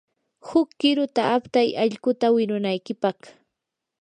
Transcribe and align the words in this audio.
huk 0.47 0.69
qiruta 0.79 1.21
aptay 1.35 1.69
allquta 1.83 2.27
wirunaykipaq. 2.35 3.19